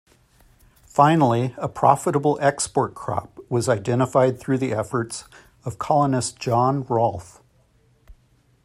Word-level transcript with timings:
Finally, 0.87 1.53
a 1.59 1.69
profitable 1.69 2.35
export 2.41 2.95
crop 2.95 3.39
was 3.49 3.69
identified 3.69 4.39
through 4.39 4.57
the 4.57 4.73
efforts 4.73 5.25
of 5.63 5.77
colonist 5.77 6.39
John 6.39 6.81
Rolfe. 6.85 7.39